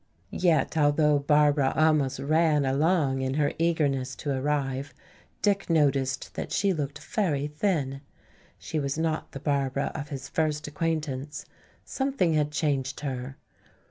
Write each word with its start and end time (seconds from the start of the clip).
Yet 0.33 0.75
although 0.77 1.19
Barbara 1.19 1.73
almost 1.75 2.17
ran 2.17 2.65
along 2.65 3.21
in 3.21 3.35
her 3.35 3.53
eagerness 3.59 4.15
to 4.15 4.31
arrive, 4.35 4.95
Dick 5.43 5.69
noticed 5.69 6.33
that 6.33 6.51
she 6.51 6.73
looked 6.73 6.97
very 6.97 7.45
thin. 7.45 8.01
She 8.57 8.79
was 8.79 8.97
not 8.97 9.31
the 9.31 9.39
Barbara 9.39 9.91
of 9.93 10.09
his 10.09 10.27
first 10.27 10.67
acquaintance; 10.67 11.45
something 11.85 12.33
had 12.33 12.49
changed 12.49 13.01
her. 13.01 13.37